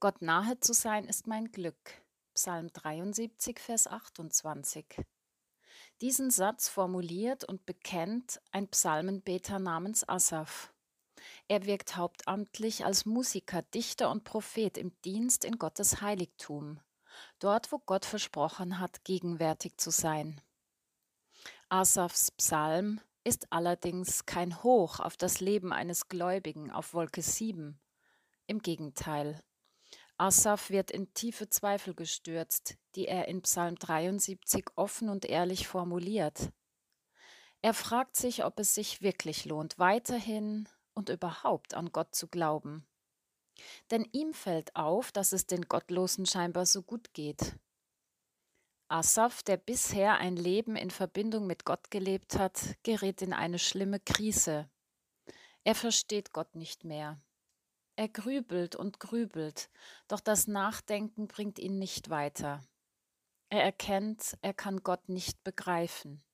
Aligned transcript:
Gott 0.00 0.22
nahe 0.22 0.58
zu 0.60 0.72
sein 0.72 1.04
ist 1.04 1.26
mein 1.26 1.52
Glück. 1.52 1.76
Psalm 2.32 2.72
73, 2.72 3.58
Vers 3.58 3.86
28. 3.86 4.86
Diesen 6.00 6.30
Satz 6.30 6.70
formuliert 6.70 7.44
und 7.44 7.66
bekennt 7.66 8.40
ein 8.50 8.66
Psalmenbeter 8.68 9.58
namens 9.58 10.08
Asaph. 10.08 10.72
Er 11.48 11.66
wirkt 11.66 11.98
hauptamtlich 11.98 12.86
als 12.86 13.04
Musiker, 13.04 13.60
Dichter 13.60 14.10
und 14.10 14.24
Prophet 14.24 14.78
im 14.78 14.98
Dienst 15.02 15.44
in 15.44 15.58
Gottes 15.58 16.00
Heiligtum, 16.00 16.80
dort 17.38 17.70
wo 17.70 17.78
Gott 17.78 18.06
versprochen 18.06 18.78
hat, 18.78 19.04
gegenwärtig 19.04 19.76
zu 19.76 19.90
sein. 19.90 20.40
Asaphs 21.68 22.30
Psalm 22.30 23.02
ist 23.22 23.52
allerdings 23.52 24.24
kein 24.24 24.62
Hoch 24.62 24.98
auf 24.98 25.18
das 25.18 25.40
Leben 25.40 25.74
eines 25.74 26.08
Gläubigen 26.08 26.70
auf 26.70 26.94
Wolke 26.94 27.20
7. 27.20 27.78
Im 28.46 28.60
Gegenteil. 28.60 29.42
Asaph 30.20 30.68
wird 30.68 30.90
in 30.90 31.14
tiefe 31.14 31.48
Zweifel 31.48 31.94
gestürzt, 31.94 32.76
die 32.94 33.08
er 33.08 33.26
in 33.28 33.40
Psalm 33.40 33.76
73 33.76 34.66
offen 34.76 35.08
und 35.08 35.24
ehrlich 35.24 35.66
formuliert. 35.66 36.50
Er 37.62 37.72
fragt 37.72 38.16
sich, 38.16 38.44
ob 38.44 38.60
es 38.60 38.74
sich 38.74 39.00
wirklich 39.00 39.46
lohnt, 39.46 39.78
weiterhin 39.78 40.68
und 40.92 41.08
überhaupt 41.08 41.72
an 41.72 41.90
Gott 41.90 42.14
zu 42.14 42.28
glauben. 42.28 42.86
Denn 43.90 44.06
ihm 44.12 44.34
fällt 44.34 44.76
auf, 44.76 45.10
dass 45.10 45.32
es 45.32 45.46
den 45.46 45.62
Gottlosen 45.62 46.26
scheinbar 46.26 46.66
so 46.66 46.82
gut 46.82 47.14
geht. 47.14 47.56
Asaph, 48.88 49.42
der 49.42 49.56
bisher 49.56 50.18
ein 50.18 50.36
Leben 50.36 50.76
in 50.76 50.90
Verbindung 50.90 51.46
mit 51.46 51.64
Gott 51.64 51.90
gelebt 51.90 52.38
hat, 52.38 52.76
gerät 52.82 53.22
in 53.22 53.32
eine 53.32 53.58
schlimme 53.58 54.00
Krise. 54.00 54.68
Er 55.64 55.74
versteht 55.74 56.34
Gott 56.34 56.56
nicht 56.56 56.84
mehr. 56.84 57.22
Er 58.00 58.08
grübelt 58.08 58.76
und 58.76 58.98
grübelt, 58.98 59.68
doch 60.08 60.20
das 60.20 60.46
Nachdenken 60.46 61.28
bringt 61.28 61.58
ihn 61.58 61.78
nicht 61.78 62.08
weiter. 62.08 62.62
Er 63.50 63.62
erkennt, 63.62 64.38
er 64.40 64.54
kann 64.54 64.82
Gott 64.82 65.10
nicht 65.10 65.44
begreifen. 65.44 66.24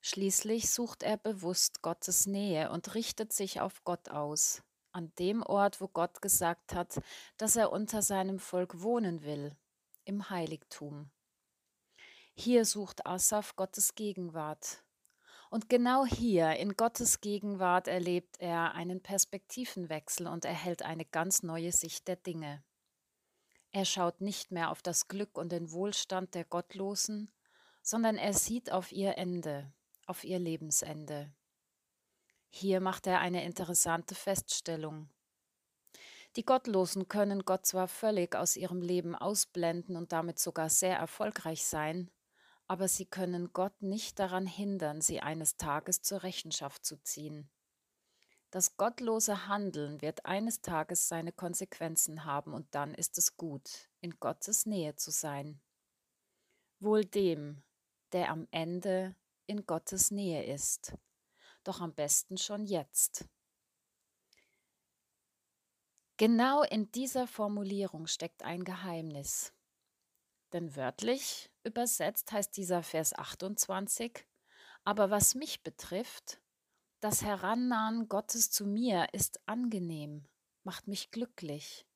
Schließlich 0.00 0.70
sucht 0.70 1.02
er 1.02 1.18
bewusst 1.18 1.82
Gottes 1.82 2.24
Nähe 2.24 2.70
und 2.70 2.94
richtet 2.94 3.30
sich 3.34 3.60
auf 3.60 3.84
Gott 3.84 4.08
aus, 4.08 4.62
an 4.90 5.12
dem 5.18 5.42
Ort, 5.42 5.82
wo 5.82 5.88
Gott 5.88 6.22
gesagt 6.22 6.74
hat, 6.74 6.98
dass 7.36 7.54
er 7.54 7.70
unter 7.70 8.00
seinem 8.00 8.38
Volk 8.38 8.80
wohnen 8.80 9.24
will, 9.24 9.54
im 10.06 10.30
Heiligtum. 10.30 11.10
Hier 12.34 12.64
sucht 12.64 13.04
Asaph 13.04 13.54
Gottes 13.54 13.94
Gegenwart 13.96 14.82
und 15.50 15.68
genau 15.68 16.04
hier 16.04 16.56
in 16.56 16.76
Gottes 16.76 17.20
Gegenwart 17.20 17.88
erlebt 17.88 18.36
er 18.38 18.74
einen 18.74 19.02
Perspektivenwechsel 19.02 20.26
und 20.26 20.44
erhält 20.44 20.82
eine 20.82 21.04
ganz 21.04 21.42
neue 21.42 21.72
Sicht 21.72 22.08
der 22.08 22.16
Dinge. 22.16 22.62
Er 23.70 23.84
schaut 23.84 24.20
nicht 24.20 24.50
mehr 24.50 24.70
auf 24.70 24.82
das 24.82 25.08
Glück 25.08 25.36
und 25.36 25.52
den 25.52 25.72
Wohlstand 25.72 26.34
der 26.34 26.44
Gottlosen, 26.44 27.32
sondern 27.82 28.16
er 28.16 28.32
sieht 28.32 28.72
auf 28.72 28.92
ihr 28.92 29.18
Ende, 29.18 29.72
auf 30.06 30.24
ihr 30.24 30.38
Lebensende. 30.38 31.32
Hier 32.50 32.80
macht 32.80 33.06
er 33.06 33.20
eine 33.20 33.44
interessante 33.44 34.14
Feststellung. 34.14 35.10
Die 36.36 36.44
Gottlosen 36.44 37.08
können 37.08 37.44
Gott 37.44 37.66
zwar 37.66 37.88
völlig 37.88 38.34
aus 38.36 38.56
ihrem 38.56 38.80
Leben 38.80 39.14
ausblenden 39.14 39.96
und 39.96 40.12
damit 40.12 40.38
sogar 40.38 40.70
sehr 40.70 40.96
erfolgreich 40.96 41.64
sein, 41.64 42.10
aber 42.68 42.86
sie 42.86 43.06
können 43.06 43.52
Gott 43.54 43.80
nicht 43.80 44.18
daran 44.18 44.46
hindern, 44.46 45.00
sie 45.00 45.20
eines 45.20 45.56
Tages 45.56 46.02
zur 46.02 46.22
Rechenschaft 46.22 46.84
zu 46.84 47.02
ziehen. 47.02 47.50
Das 48.50 48.76
gottlose 48.76 49.46
Handeln 49.48 50.00
wird 50.00 50.24
eines 50.26 50.60
Tages 50.60 51.08
seine 51.08 51.32
Konsequenzen 51.32 52.24
haben 52.24 52.54
und 52.54 52.74
dann 52.74 52.94
ist 52.94 53.18
es 53.18 53.36
gut, 53.36 53.90
in 54.00 54.18
Gottes 54.20 54.66
Nähe 54.66 54.96
zu 54.96 55.10
sein. 55.10 55.60
Wohl 56.78 57.04
dem, 57.04 57.62
der 58.12 58.30
am 58.30 58.46
Ende 58.50 59.16
in 59.46 59.66
Gottes 59.66 60.10
Nähe 60.10 60.44
ist, 60.44 60.94
doch 61.64 61.80
am 61.80 61.94
besten 61.94 62.38
schon 62.38 62.64
jetzt. 62.64 63.26
Genau 66.16 66.62
in 66.62 66.90
dieser 66.92 67.26
Formulierung 67.26 68.06
steckt 68.06 68.42
ein 68.42 68.64
Geheimnis. 68.64 69.52
Denn 70.52 70.76
wörtlich 70.76 71.50
übersetzt 71.62 72.32
heißt 72.32 72.56
dieser 72.56 72.82
Vers 72.82 73.14
28, 73.14 74.26
aber 74.84 75.10
was 75.10 75.34
mich 75.34 75.62
betrifft, 75.62 76.40
das 77.00 77.22
Herannahen 77.22 78.08
Gottes 78.08 78.50
zu 78.50 78.66
mir 78.66 79.08
ist 79.12 79.40
angenehm, 79.46 80.26
macht 80.64 80.88
mich 80.88 81.10
glücklich. 81.10 81.86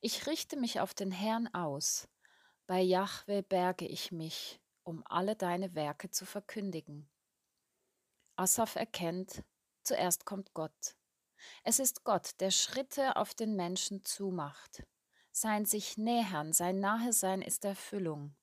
Ich 0.00 0.26
richte 0.26 0.56
mich 0.56 0.80
auf 0.80 0.94
den 0.94 1.10
Herrn 1.10 1.48
aus, 1.48 2.08
bei 2.66 2.80
Jahwe 2.80 3.42
berge 3.42 3.86
ich 3.86 4.12
mich, 4.12 4.60
um 4.84 5.02
alle 5.06 5.34
deine 5.34 5.74
Werke 5.74 6.10
zu 6.10 6.24
verkündigen. 6.24 7.10
Asaph 8.36 8.76
erkennt, 8.76 9.42
zuerst 9.82 10.24
kommt 10.24 10.54
Gott. 10.54 10.96
Es 11.64 11.78
ist 11.78 12.04
Gott, 12.04 12.40
der 12.40 12.50
Schritte 12.50 13.16
auf 13.16 13.34
den 13.34 13.56
Menschen 13.56 14.04
zumacht. 14.04 14.84
Sein 15.40 15.64
sich 15.64 15.96
nähern, 15.96 16.52
sein 16.52 16.80
Nahesein 16.80 17.40
ist 17.40 17.64
Erfüllung. 17.64 18.34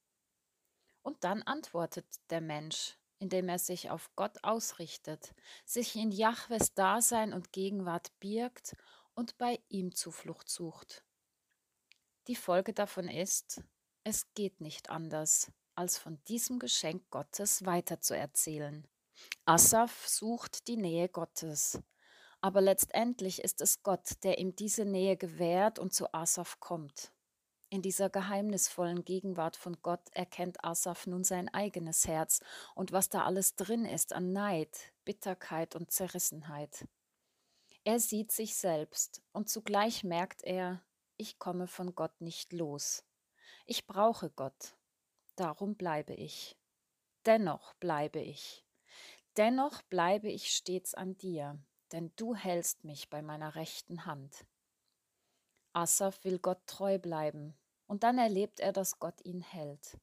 Und 1.03 1.23
dann 1.23 1.43
antwortet 1.43 2.07
der 2.31 2.41
Mensch, 2.41 2.97
indem 3.19 3.49
er 3.49 3.59
sich 3.59 3.91
auf 3.91 4.09
Gott 4.15 4.43
ausrichtet, 4.43 5.35
sich 5.63 5.95
in 5.95 6.09
Jahwes 6.09 6.73
Dasein 6.73 7.33
und 7.33 7.51
Gegenwart 7.51 8.19
birgt 8.19 8.75
und 9.13 9.37
bei 9.37 9.59
ihm 9.69 9.93
Zuflucht 9.93 10.49
sucht. 10.49 11.03
Die 12.25 12.35
Folge 12.35 12.73
davon 12.73 13.09
ist, 13.09 13.61
es 14.03 14.25
geht 14.33 14.59
nicht 14.59 14.89
anders, 14.89 15.51
als 15.75 15.99
von 15.99 16.17
diesem 16.27 16.57
Geschenk 16.57 17.07
Gottes 17.11 17.63
weiterzuerzählen. 17.63 18.87
Asaph 19.45 20.07
sucht 20.07 20.67
die 20.67 20.77
Nähe 20.77 21.09
Gottes, 21.09 21.79
aber 22.47 22.61
letztendlich 22.61 23.43
ist 23.43 23.59
es 23.59 23.83
Gott, 23.83 24.23
der 24.23 24.37
ihm 24.37 24.55
diese 24.55 24.85
Nähe 24.85 25.17
gewährt 25.17 25.79
und 25.79 25.93
zu 25.93 26.13
Asaph 26.13 26.61
kommt. 26.61 27.11
In 27.69 27.81
dieser 27.81 28.09
geheimnisvollen 28.09 29.03
Gegenwart 29.03 29.57
von 29.57 29.75
Gott 29.81 30.07
erkennt 30.13 30.63
Asaph 30.63 31.07
nun 31.07 31.25
sein 31.25 31.49
eigenes 31.49 32.07
Herz 32.07 32.39
und 32.73 32.93
was 32.93 33.09
da 33.09 33.25
alles 33.25 33.57
drin 33.57 33.83
ist 33.83 34.13
an 34.13 34.31
Neid, 34.31 34.93
Bitterkeit 35.03 35.75
und 35.75 35.91
Zerrissenheit. 35.91 36.87
Er 37.83 37.99
sieht 37.99 38.31
sich 38.31 38.55
selbst 38.55 39.21
und 39.33 39.49
zugleich 39.49 40.05
merkt 40.05 40.41
er, 40.41 40.81
ich 41.17 41.39
komme 41.39 41.67
von 41.67 41.95
Gott 41.95 42.21
nicht 42.21 42.53
los. 42.53 43.03
Ich 43.65 43.87
brauche 43.87 44.29
Gott. 44.29 44.77
Darum 45.35 45.75
bleibe 45.75 46.13
ich. 46.13 46.57
Dennoch 47.25 47.73
bleibe 47.73 48.21
ich. 48.21 48.65
Dennoch 49.35 49.81
bleibe 49.81 50.29
ich 50.29 50.55
stets 50.55 50.93
an 50.93 51.17
dir 51.17 51.59
denn 51.91 52.11
du 52.15 52.35
hältst 52.35 52.83
mich 52.83 53.09
bei 53.09 53.21
meiner 53.21 53.55
rechten 53.55 54.05
Hand. 54.05 54.45
Asaph 55.73 56.23
will 56.23 56.39
Gott 56.39 56.65
treu 56.65 56.97
bleiben, 56.97 57.57
und 57.85 58.03
dann 58.03 58.17
erlebt 58.17 58.59
er, 58.59 58.73
dass 58.73 58.99
Gott 58.99 59.23
ihn 59.23 59.41
hält. 59.41 59.97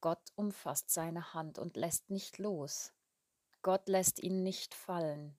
Gott 0.00 0.32
umfasst 0.36 0.90
seine 0.90 1.34
Hand 1.34 1.58
und 1.58 1.76
lässt 1.76 2.10
nicht 2.10 2.38
los. 2.38 2.92
Gott 3.62 3.88
lässt 3.88 4.22
ihn 4.22 4.42
nicht 4.42 4.74
fallen. 4.74 5.36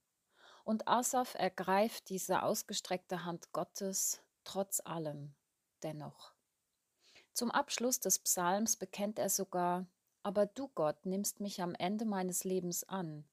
Und 0.66 0.88
Asaf 0.88 1.36
ergreift 1.36 2.10
diese 2.10 2.44
ausgestreckte 2.44 3.26
Hand 3.26 3.52
Gottes 3.54 4.22
trotz 4.44 4.82
allem 4.84 5.36
dennoch. 5.84 6.34
Zum 7.34 7.52
Abschluss 7.52 8.00
des 8.00 8.20
Psalms 8.20 8.76
bekennt 8.76 9.20
er 9.20 9.30
sogar, 9.30 9.86
aber 10.24 10.46
du 10.48 10.68
Gott 10.70 11.06
nimmst 11.06 11.40
mich 11.40 11.62
am 11.62 11.76
Ende 11.76 12.06
meines 12.06 12.44
Lebens 12.44 12.84
an. 12.84 13.29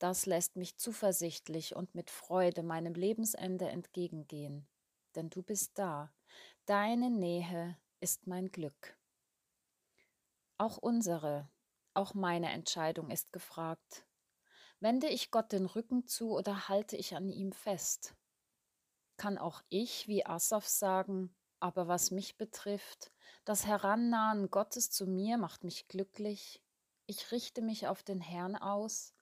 Das 0.00 0.24
lässt 0.24 0.56
mich 0.56 0.78
zuversichtlich 0.78 1.76
und 1.76 1.94
mit 1.94 2.08
Freude 2.08 2.62
meinem 2.62 2.94
Lebensende 2.94 3.68
entgegengehen, 3.68 4.66
denn 5.14 5.28
du 5.28 5.42
bist 5.42 5.78
da, 5.78 6.10
deine 6.64 7.10
Nähe 7.10 7.76
ist 8.00 8.26
mein 8.26 8.50
Glück. 8.50 8.96
Auch 10.56 10.78
unsere, 10.78 11.50
auch 11.92 12.14
meine 12.14 12.50
Entscheidung 12.50 13.10
ist 13.10 13.30
gefragt. 13.30 14.06
Wende 14.78 15.06
ich 15.06 15.30
Gott 15.30 15.52
den 15.52 15.66
Rücken 15.66 16.06
zu 16.06 16.32
oder 16.32 16.68
halte 16.68 16.96
ich 16.96 17.14
an 17.14 17.30
ihm 17.30 17.52
fest? 17.52 18.14
Kann 19.18 19.36
auch 19.36 19.60
ich, 19.68 20.08
wie 20.08 20.24
Asaf, 20.24 20.66
sagen, 20.66 21.36
aber 21.58 21.88
was 21.88 22.10
mich 22.10 22.38
betrifft, 22.38 23.12
das 23.44 23.66
Herannahen 23.66 24.50
Gottes 24.50 24.90
zu 24.90 25.06
mir 25.06 25.36
macht 25.36 25.62
mich 25.62 25.88
glücklich. 25.88 26.62
Ich 27.04 27.32
richte 27.32 27.60
mich 27.60 27.86
auf 27.86 28.02
den 28.02 28.22
Herrn 28.22 28.56
aus. 28.56 29.12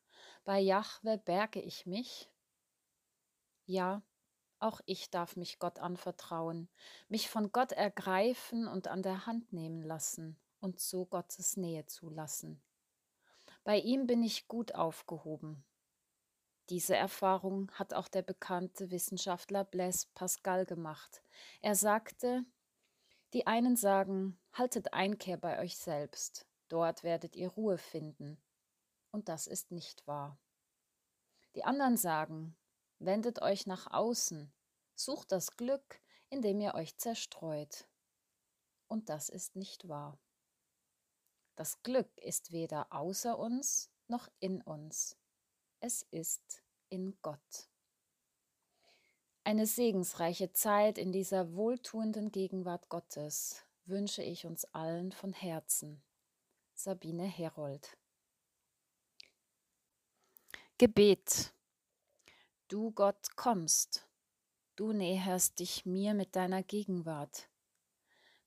Bei 0.45 0.59
Jahwe 0.59 1.19
berge 1.19 1.61
ich 1.61 1.87
mich. 1.87 2.31
Ja, 3.67 4.03
auch 4.61 4.81
ich 4.87 5.11
darf 5.11 5.37
mich 5.37 5.59
Gott 5.59 5.79
anvertrauen, 5.79 6.69
mich 7.09 7.29
von 7.29 7.53
Gott 7.53 7.73
ergreifen 7.73 8.67
und 8.67 8.89
an 8.89 9.03
der 9.03 9.27
Hand 9.27 9.53
nehmen 9.53 9.83
lassen 9.83 10.37
und 10.61 10.81
so 10.81 11.07
Gottes 11.07 11.57
Nähe 11.57 11.87
zulassen. 11.87 12.61
Bei 13.63 13.79
ihm 13.79 14.07
bin 14.07 14.23
ich 14.23 14.49
gut 14.49 14.75
aufgehoben. 14.75 15.65
Diese 16.71 16.97
Erfahrung 16.97 17.71
hat 17.73 17.95
auch 17.95 18.09
der 18.09 18.23
bekannte 18.23 18.91
Wissenschaftler 18.91 19.65
Blaise 19.65 20.07
Pascal 20.15 20.67
gemacht. 20.67 21.23
Er 21.61 21.75
sagte, 21.75 22.45
die 23.33 23.47
einen 23.47 23.77
sagen, 23.77 24.39
haltet 24.53 24.93
Einkehr 24.93 25.37
bei 25.37 25.61
euch 25.61 25.77
selbst, 25.79 26.47
dort 26.69 27.05
werdet 27.05 27.37
ihr 27.37 27.49
Ruhe 27.49 27.79
finden. 27.79 28.43
Und 29.11 29.29
das 29.29 29.47
ist 29.47 29.71
nicht 29.71 30.07
wahr. 30.07 30.39
Die 31.55 31.65
anderen 31.65 31.97
sagen, 31.97 32.57
wendet 32.99 33.43
euch 33.43 33.67
nach 33.67 33.91
außen, 33.91 34.53
sucht 34.95 35.33
das 35.33 35.57
Glück, 35.57 36.01
indem 36.31 36.61
ihr 36.61 36.75
euch 36.75 36.97
zerstreut. 36.97 37.89
Und 38.87 39.09
das 39.09 39.29
ist 39.29 39.57
nicht 39.57 39.89
wahr. 39.89 40.19
Das 41.57 41.83
Glück 41.83 42.17
ist 42.19 42.53
weder 42.53 42.93
außer 42.93 43.39
uns 43.39 43.91
noch 44.07 44.29
in 44.39 44.63
uns. 44.63 45.17
Es 45.81 46.03
ist 46.03 46.63
in 46.89 47.19
Gott. 47.23 47.69
Eine 49.45 49.67
segensreiche 49.67 50.53
Zeit 50.53 50.99
in 50.99 51.11
dieser 51.11 51.55
wohltuenden 51.55 52.31
Gegenwart 52.31 52.89
Gottes 52.89 53.65
wünsche 53.87 54.23
ich 54.23 54.47
uns 54.47 54.65
allen 54.67 55.11
von 55.11 55.33
Herzen. 55.33 56.03
Sabine 56.75 57.25
Herold. 57.25 57.98
Gebet. 60.81 61.53
Du 62.69 62.93
Gott 62.93 63.35
kommst, 63.35 64.09
du 64.77 64.93
näherst 64.93 65.59
dich 65.59 65.85
mir 65.85 66.15
mit 66.15 66.37
deiner 66.37 66.63
Gegenwart. 66.63 67.49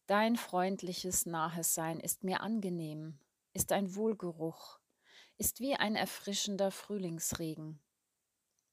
Dein 0.07 0.37
freundliches 0.37 1.25
Nahesein 1.25 1.99
ist 1.99 2.23
mir 2.23 2.39
angenehm, 2.39 3.19
ist 3.51 3.73
ein 3.73 3.95
Wohlgeruch, 3.95 4.79
ist 5.37 5.59
wie 5.59 5.75
ein 5.75 5.97
erfrischender 5.97 6.71
Frühlingsregen. 6.71 7.81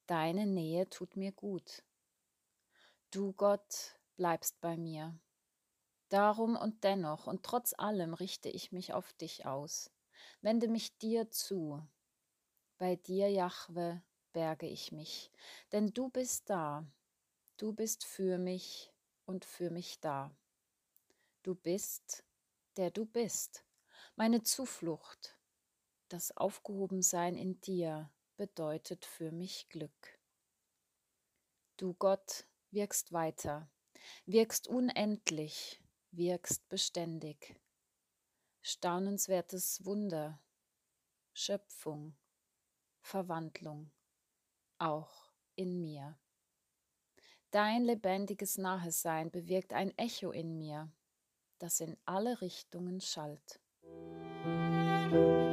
Deine 0.07 0.47
Nähe 0.47 0.89
tut 0.89 1.17
mir 1.17 1.33
gut. 1.33 1.83
Du 3.11 3.33
Gott 3.33 3.99
bleibst 4.15 4.61
bei 4.61 4.77
mir. 4.77 5.19
Darum 6.11 6.55
und 6.55 6.85
dennoch 6.85 7.27
und 7.27 7.43
trotz 7.43 7.75
allem 7.77 8.15
richte 8.15 8.51
ich 8.51 8.71
mich 8.71 8.93
auf 8.93 9.13
dich 9.15 9.47
aus, 9.47 9.91
wende 10.43 10.69
mich 10.69 10.97
dir 10.99 11.29
zu. 11.33 11.83
Bei 12.79 12.95
dir, 12.95 13.29
Jahwe, 13.29 14.03
berge 14.33 14.69
ich 14.69 14.93
mich, 14.93 15.33
denn 15.73 15.93
du 15.93 16.11
bist 16.11 16.49
da, 16.49 16.87
du 17.57 17.73
bist 17.73 18.05
für 18.05 18.39
mich 18.39 18.93
und 19.27 19.45
für 19.45 19.71
mich 19.71 19.99
da. 19.99 20.31
Du 21.43 21.57
bist, 21.57 22.25
der 22.77 22.93
du 22.93 23.05
bist, 23.05 23.65
meine 24.15 24.45
Zuflucht. 24.45 25.37
Das 26.09 26.37
Aufgehobensein 26.37 27.35
in 27.37 27.61
dir 27.61 28.13
bedeutet 28.37 29.05
für 29.05 29.33
mich 29.33 29.69
Glück. 29.71 30.21
Du 31.77 31.95
Gott 31.95 32.47
wirkst 32.71 33.13
weiter, 33.13 33.69
wirkst 34.25 34.69
unendlich, 34.69 35.83
wirkst 36.13 36.69
beständig. 36.69 37.57
Staunenswertes 38.63 39.85
Wunder, 39.85 40.41
Schöpfung, 41.33 42.17
Verwandlung, 43.09 43.91
auch 44.77 45.33
in 45.55 45.81
mir. 45.81 46.19
Dein 47.51 47.85
lebendiges 47.85 48.59
Nahesein 48.59 49.31
bewirkt 49.31 49.73
ein 49.73 49.97
Echo 49.97 50.31
in 50.31 50.59
mir, 50.59 50.93
das 51.59 51.81
in 51.81 51.97
alle 52.05 52.43
Richtungen 52.43 53.01
schallt. 53.01 53.61
Musik 53.83 55.49